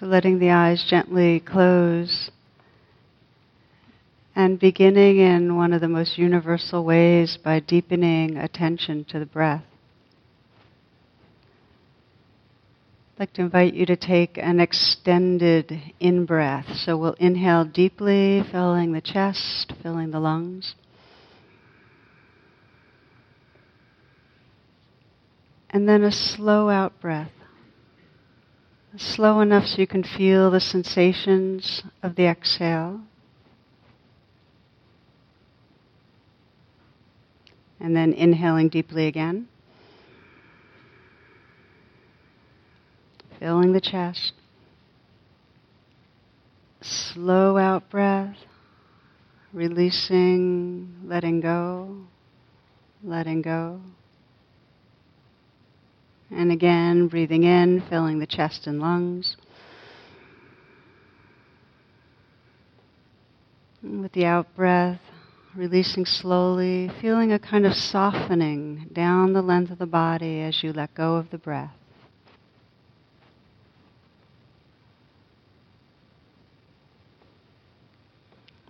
[0.00, 2.28] So letting the eyes gently close
[4.34, 9.62] and beginning in one of the most universal ways by deepening attention to the breath.
[13.14, 16.66] I'd like to invite you to take an extended in breath.
[16.74, 20.74] So we'll inhale deeply, filling the chest, filling the lungs.
[25.70, 27.30] And then a slow out breath.
[28.96, 33.00] Slow enough so you can feel the sensations of the exhale.
[37.80, 39.48] And then inhaling deeply again.
[43.44, 44.32] filling the chest.
[46.80, 48.38] Slow out breath,
[49.52, 51.94] releasing, letting go,
[53.02, 53.82] letting go.
[56.34, 59.36] And again, breathing in, filling the chest and lungs.
[63.82, 65.00] With the out breath,
[65.54, 70.72] releasing slowly, feeling a kind of softening down the length of the body as you
[70.72, 71.74] let go of the breath.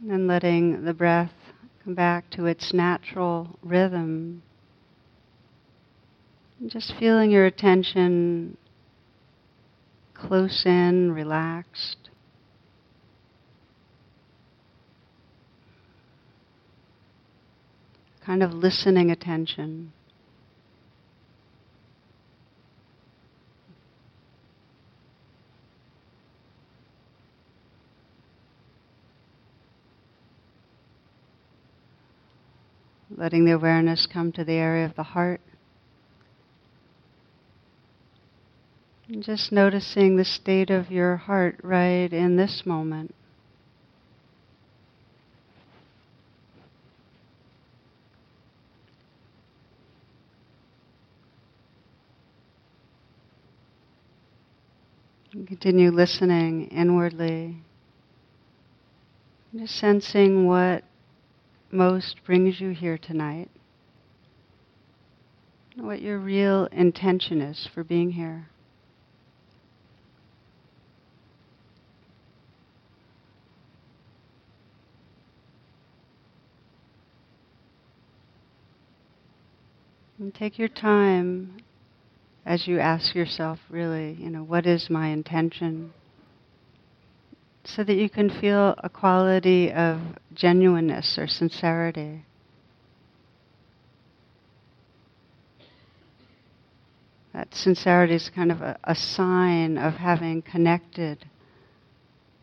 [0.01, 1.33] And then letting the breath
[1.83, 4.43] come back to its natural rhythm.
[6.67, 8.57] Just feeling your attention
[10.15, 12.09] close in, relaxed.
[18.25, 19.93] Kind of listening attention.
[33.17, 35.41] letting the awareness come to the area of the heart.
[35.41, 35.55] And
[39.11, 43.15] just noticing the state of your heart right in this moment.
[55.33, 57.57] Continue listening inwardly,
[59.55, 60.85] just sensing what
[61.73, 63.51] most brings you here tonight,
[65.77, 68.49] what your real intention is for being here.
[80.25, 81.59] And take your time
[82.47, 85.93] as you ask yourself, really, you know, what is my intention?
[87.67, 90.01] so that you can feel a quality of
[90.33, 92.25] genuineness or sincerity.
[97.35, 101.27] That sincerity is kind of a, a sign of having connected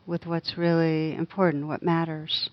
[0.06, 2.52] with what's really important, what matters.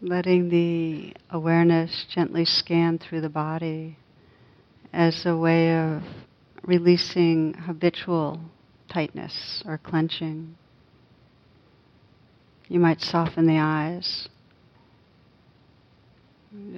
[0.00, 3.96] Letting the awareness gently scan through the body
[4.92, 6.02] as a way of
[6.62, 8.40] releasing habitual
[8.88, 10.56] tightness or clenching.
[12.68, 14.28] You might soften the eyes,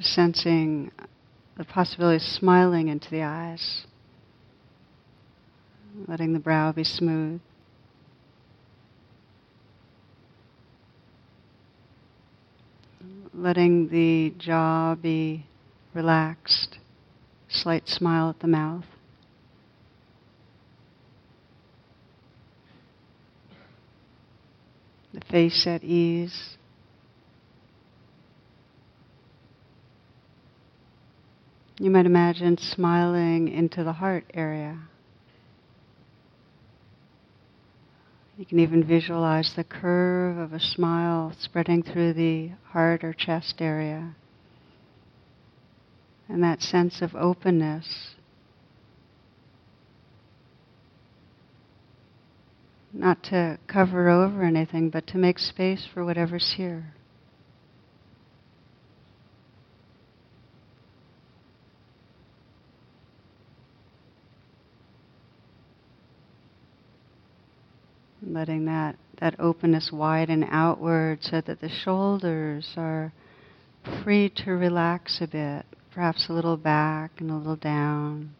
[0.00, 0.90] sensing
[1.56, 3.86] the possibility of smiling into the eyes,
[6.06, 7.40] letting the brow be smooth.
[13.34, 15.46] Letting the jaw be
[15.94, 16.78] relaxed,
[17.48, 18.84] slight smile at the mouth.
[25.12, 26.56] The face at ease.
[31.78, 34.78] You might imagine smiling into the heart area.
[38.40, 43.56] You can even visualize the curve of a smile spreading through the heart or chest
[43.60, 44.14] area.
[46.26, 48.14] And that sense of openness.
[52.94, 56.94] Not to cover over anything, but to make space for whatever's here.
[68.40, 73.12] Letting that, that openness widen outward so that the shoulders are
[74.02, 78.34] free to relax a bit, perhaps a little back and a little down.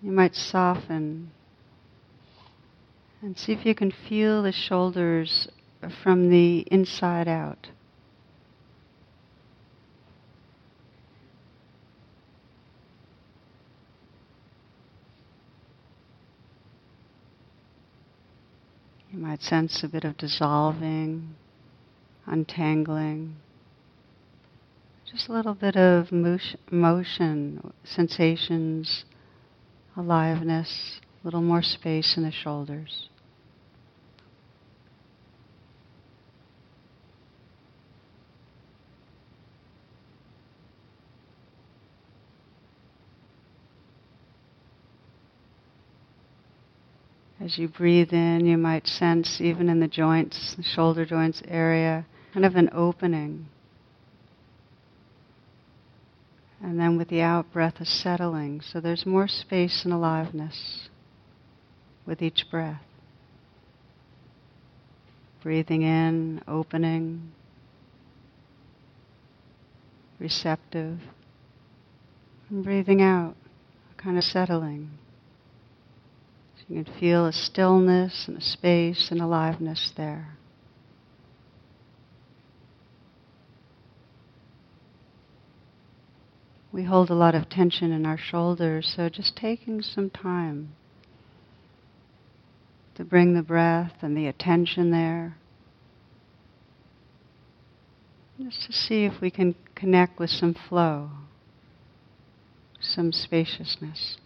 [0.00, 1.30] You might soften
[3.20, 5.46] and see if you can feel the shoulders
[6.02, 7.68] from the inside out.
[19.18, 21.34] You might sense a bit of dissolving,
[22.24, 23.34] untangling,
[25.10, 29.04] just a little bit of motion, sensations,
[29.96, 33.08] aliveness, a little more space in the shoulders.
[47.48, 52.04] As you breathe in, you might sense, even in the joints, the shoulder joints area,
[52.34, 53.46] kind of an opening.
[56.60, 58.60] And then with the out breath, a settling.
[58.60, 60.90] So there's more space and aliveness
[62.04, 62.82] with each breath.
[65.42, 67.32] Breathing in, opening,
[70.20, 70.98] receptive.
[72.50, 73.36] And breathing out,
[73.96, 74.90] kind of settling.
[76.68, 80.34] You can feel a stillness and a space and aliveness there.
[86.70, 90.70] We hold a lot of tension in our shoulders, so just taking some time
[92.96, 95.36] to bring the breath and the attention there.
[98.38, 101.10] Just to see if we can connect with some flow,
[102.80, 104.18] some spaciousness.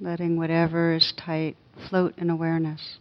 [0.00, 1.56] Letting whatever is tight
[1.88, 2.98] float in awareness.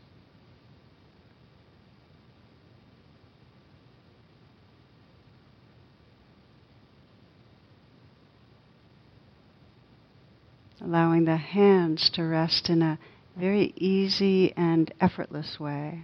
[10.82, 13.00] Allowing the hands to rest in a
[13.36, 16.04] very easy and effortless way.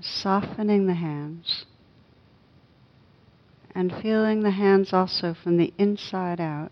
[0.00, 1.64] Softening the hands
[3.74, 6.70] and feeling the hands also from the inside out.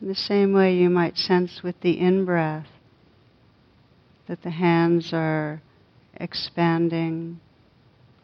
[0.00, 2.68] In the same way, you might sense with the in breath
[4.28, 5.60] that the hands are
[6.14, 7.40] expanding,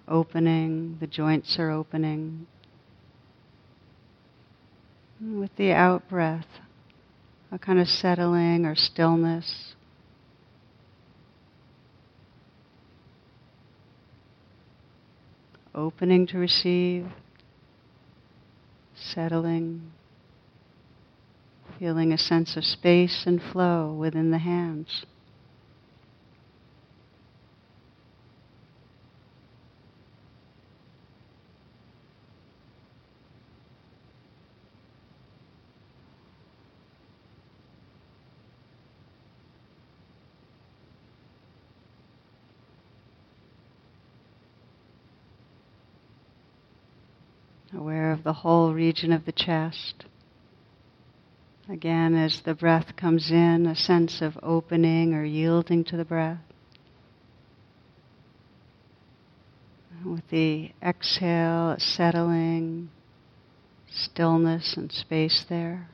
[0.09, 2.47] opening, the joints are opening.
[5.21, 6.47] With the out breath,
[7.53, 9.75] a kind of settling or stillness.
[15.75, 17.07] Opening to receive,
[18.95, 19.93] settling
[21.79, 25.05] feeling a sense of space and flow within the hands.
[47.77, 50.07] aware of the whole region of the chest.
[51.69, 56.39] Again, as the breath comes in, a sense of opening or yielding to the breath.
[60.05, 62.91] With the exhale, settling,
[63.91, 65.89] stillness and space there.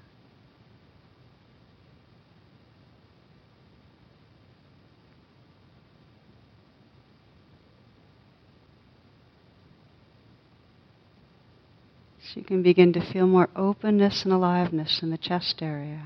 [12.33, 16.03] So you can begin to feel more openness and aliveness in the chest area.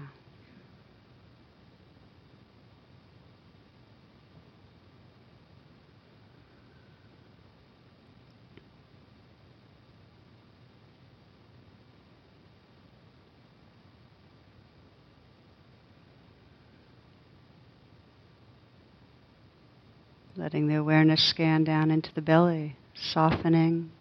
[20.34, 23.92] Letting the awareness scan down into the belly, softening.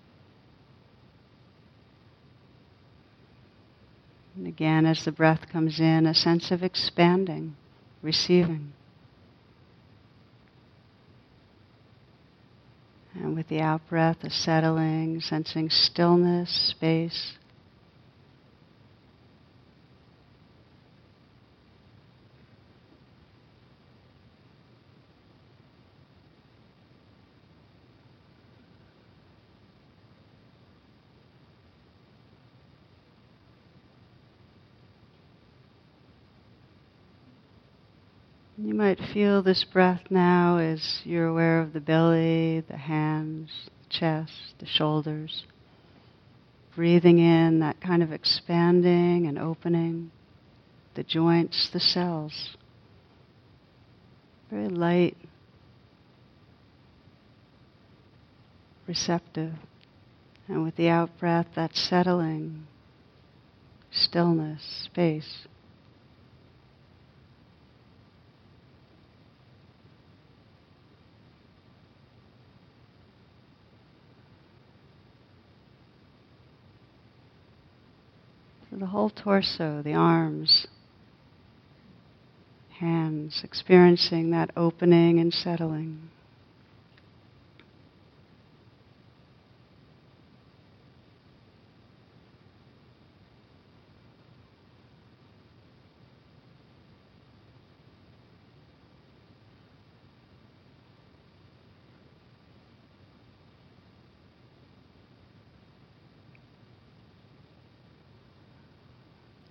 [4.36, 7.56] And again, as the breath comes in, a sense of expanding,
[8.02, 8.74] receiving.
[13.14, 17.34] And with the out breath, a settling, sensing stillness, space.
[38.58, 43.52] You might feel this breath now as you're aware of the belly, the hands,
[43.84, 45.44] the chest, the shoulders.
[46.74, 50.10] Breathing in that kind of expanding and opening,
[50.94, 52.56] the joints, the cells.
[54.50, 55.18] Very light,
[58.88, 59.52] receptive.
[60.48, 62.68] And with the out breath, that settling,
[63.92, 65.46] stillness, space.
[78.80, 80.68] the whole torso, the arms,
[82.80, 86.00] hands, experiencing that opening and settling.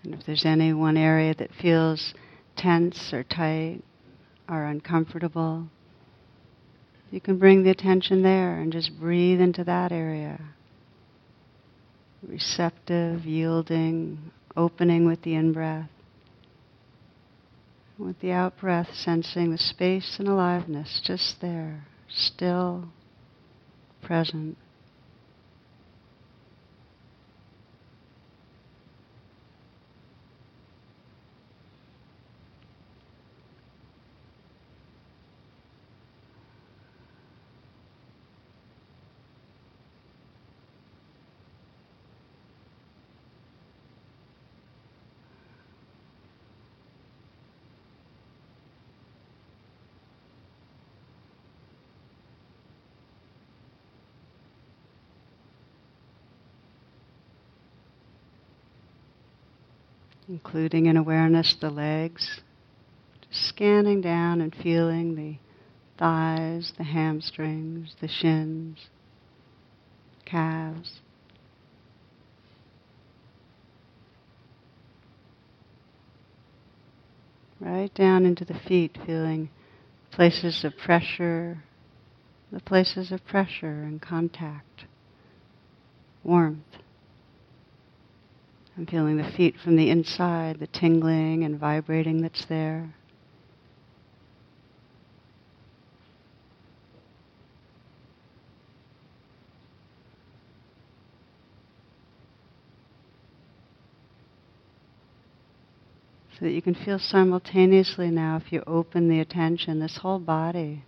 [0.03, 2.15] And if there's any one area that feels
[2.57, 3.83] tense or tight
[4.49, 5.69] or uncomfortable,
[7.11, 10.41] you can bring the attention there and just breathe into that area.
[12.23, 15.91] Receptive, yielding, opening with the in breath.
[17.99, 22.89] With the out breath, sensing the space and aliveness just there, still,
[24.03, 24.57] present.
[60.29, 62.41] Including in awareness the legs,
[63.29, 65.37] just scanning down and feeling the
[65.99, 68.89] thighs, the hamstrings, the shins,
[70.25, 71.01] calves.
[77.61, 79.49] Right down into the feet, feeling
[80.11, 81.63] places of pressure,
[82.53, 84.85] the places of pressure and contact,
[86.23, 86.84] warmth.
[88.77, 92.93] I'm feeling the feet from the inside, the tingling and vibrating that's there.
[106.37, 110.83] So that you can feel simultaneously now, if you open the attention, this whole body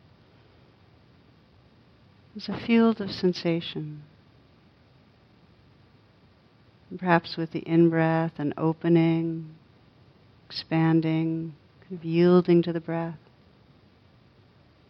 [2.34, 4.02] is a field of sensation
[6.98, 9.54] perhaps with the in breath and opening,
[10.46, 13.18] expanding, kind of yielding to the breath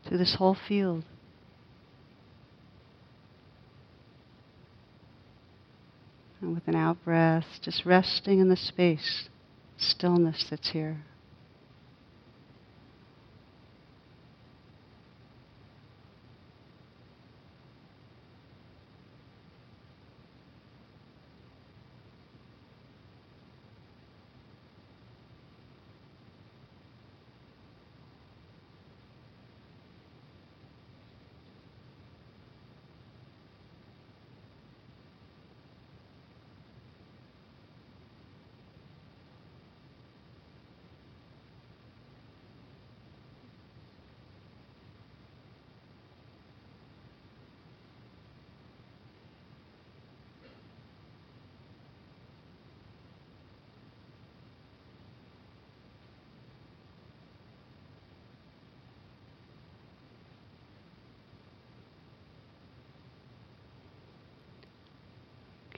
[0.07, 1.05] through this whole field.
[6.41, 9.29] And with an out breath, just resting in the space,
[9.79, 10.99] stillness that's here.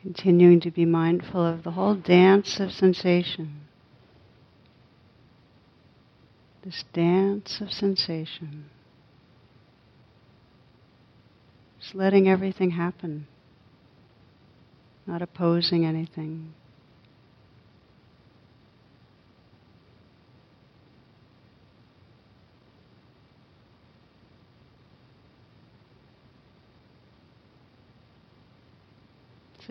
[0.00, 3.62] Continuing to be mindful of the whole dance of sensation.
[6.64, 8.66] This dance of sensation.
[11.80, 13.26] Just letting everything happen,
[15.06, 16.52] not opposing anything.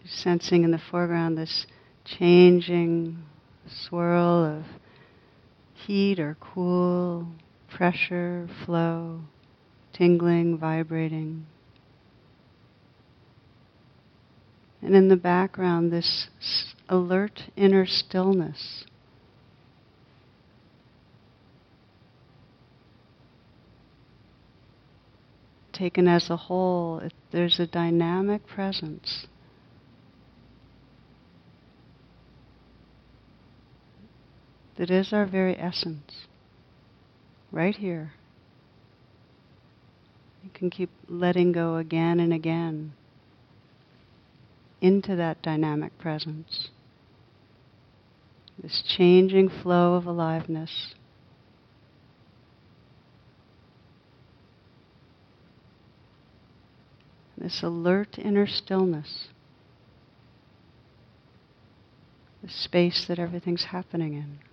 [0.09, 1.65] Sensing in the foreground this
[2.05, 3.17] changing
[3.67, 4.63] swirl of
[5.73, 7.27] heat or cool,
[7.69, 9.21] pressure, flow,
[9.93, 11.45] tingling, vibrating.
[14.81, 16.27] And in the background, this
[16.89, 18.85] alert inner stillness.
[25.73, 29.27] Taken as a whole, it, there's a dynamic presence.
[34.77, 36.27] That is our very essence,
[37.51, 38.13] right here.
[40.43, 42.93] You can keep letting go again and again
[44.79, 46.69] into that dynamic presence.
[48.61, 50.93] This changing flow of aliveness.
[57.37, 59.27] This alert inner stillness.
[62.43, 64.46] The space that everything's happening in.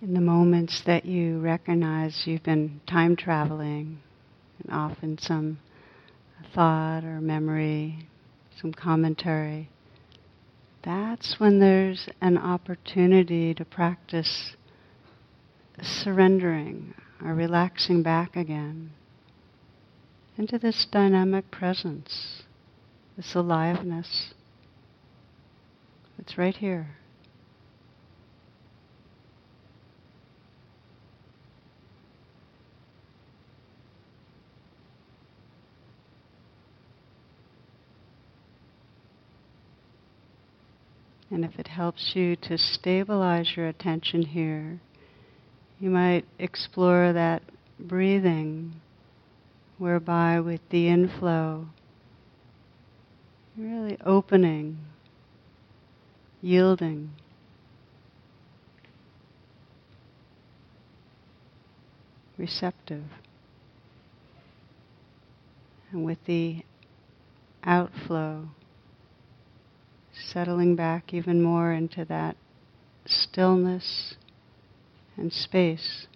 [0.00, 3.98] In the moments that you recognize you've been time traveling,
[4.62, 5.58] and often some
[6.54, 8.06] thought or memory,
[8.60, 9.68] some commentary,
[10.84, 14.54] that's when there's an opportunity to practice
[15.82, 18.90] surrendering or relaxing back again
[20.36, 22.42] into this dynamic presence,
[23.16, 24.32] this aliveness.
[26.18, 26.96] It's right here.
[41.30, 44.80] And if it helps you to stabilize your attention here,
[45.78, 47.42] you might explore that
[47.78, 48.80] breathing
[49.76, 51.66] whereby with the inflow,
[53.56, 54.78] really opening,
[56.40, 57.10] yielding.
[62.36, 63.04] Receptive.
[65.90, 66.62] And with the
[67.64, 68.48] outflow,
[70.32, 72.36] settling back even more into that
[73.06, 74.14] stillness
[75.16, 76.06] and space.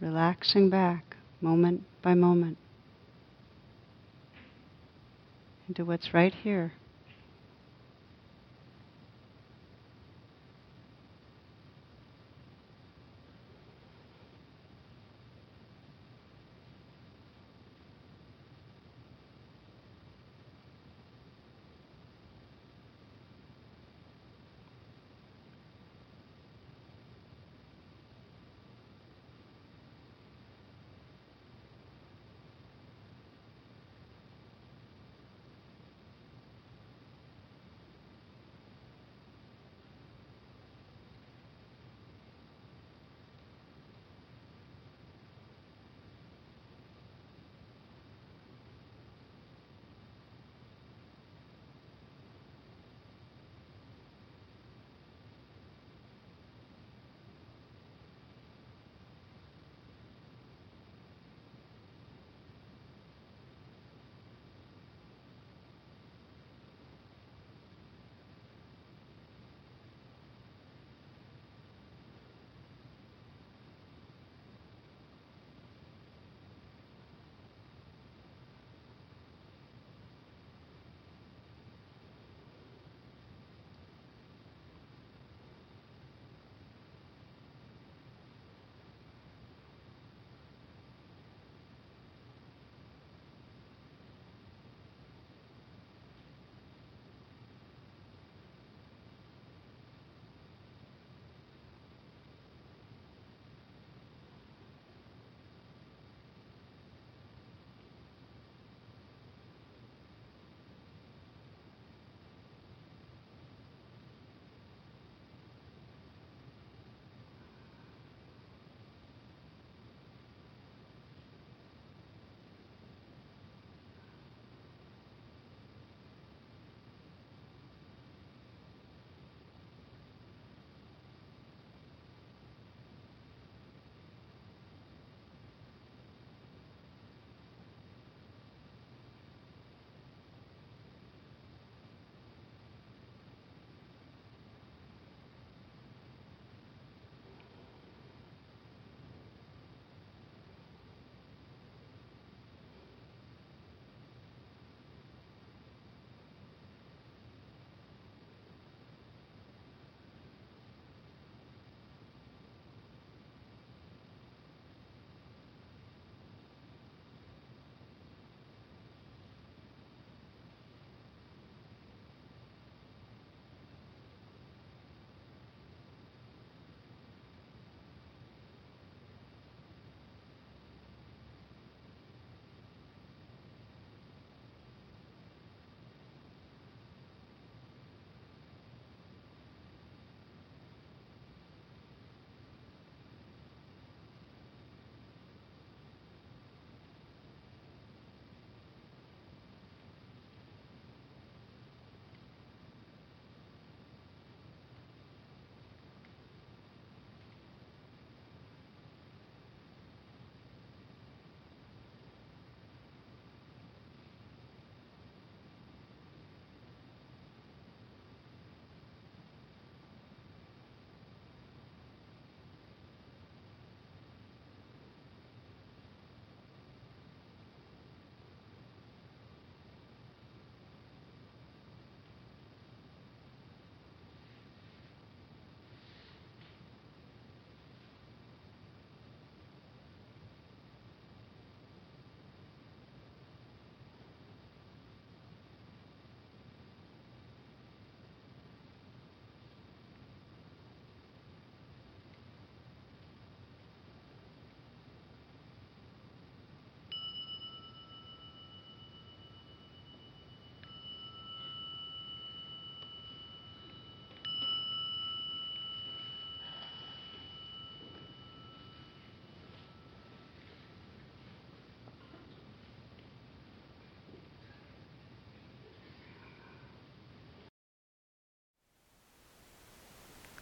[0.00, 2.56] Relaxing back moment by moment
[5.68, 6.72] into what's right here.